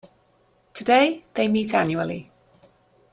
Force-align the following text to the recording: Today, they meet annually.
Today, 0.73 1.25
they 1.35 1.47
meet 1.47 1.75
annually. 1.75 2.31